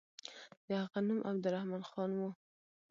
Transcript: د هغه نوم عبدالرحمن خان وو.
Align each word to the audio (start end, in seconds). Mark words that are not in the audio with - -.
د 0.67 0.69
هغه 0.81 0.99
نوم 1.07 1.19
عبدالرحمن 1.29 1.81
خان 1.89 2.11
وو. 2.19 2.29